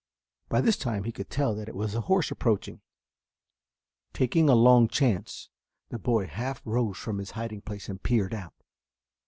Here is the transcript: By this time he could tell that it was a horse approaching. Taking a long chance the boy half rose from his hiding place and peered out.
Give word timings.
By 0.49 0.61
this 0.61 0.77
time 0.77 1.03
he 1.03 1.11
could 1.11 1.29
tell 1.29 1.53
that 1.53 1.69
it 1.69 1.75
was 1.75 1.93
a 1.93 2.01
horse 2.01 2.31
approaching. 2.31 2.81
Taking 4.13 4.49
a 4.49 4.55
long 4.55 4.87
chance 4.87 5.49
the 5.89 5.99
boy 5.99 6.25
half 6.25 6.59
rose 6.65 6.97
from 6.97 7.19
his 7.19 7.29
hiding 7.37 7.61
place 7.61 7.87
and 7.87 8.01
peered 8.01 8.33
out. 8.33 8.55